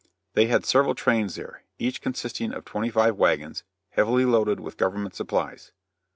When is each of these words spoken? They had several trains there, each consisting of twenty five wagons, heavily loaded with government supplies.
They 0.33 0.47
had 0.47 0.65
several 0.65 0.95
trains 0.95 1.35
there, 1.35 1.61
each 1.77 2.01
consisting 2.01 2.53
of 2.53 2.65
twenty 2.65 2.89
five 2.89 3.17
wagons, 3.17 3.63
heavily 3.91 4.25
loaded 4.25 4.59
with 4.59 4.75
government 4.77 5.13
supplies. 5.13 5.73